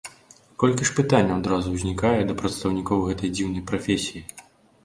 Колькі 0.63 0.87
ж 0.89 0.95
пытанняў 0.99 1.33
адразу 1.41 1.73
узнікае 1.79 2.15
да 2.31 2.37
прадстаўнікоў 2.39 3.07
гэтай 3.11 3.33
дзіўнай 3.37 3.67
прафесіі. 3.69 4.21